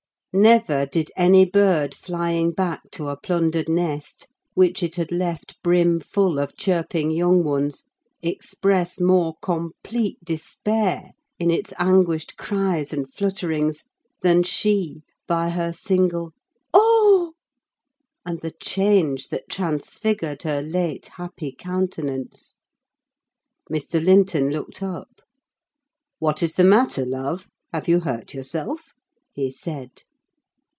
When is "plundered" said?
3.19-3.67